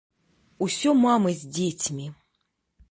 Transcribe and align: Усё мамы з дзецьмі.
Усё 0.67 0.89
мамы 1.03 1.37
з 1.43 1.53
дзецьмі. 1.59 2.07